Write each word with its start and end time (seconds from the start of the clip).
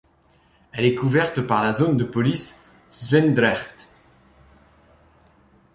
Elle 0.71 0.85
est 0.85 0.95
couverte 0.95 1.41
par 1.41 1.61
la 1.61 1.73
Zone 1.73 1.95
de 1.95 2.03
police 2.03 2.59
Zwijndrecht. 2.89 3.87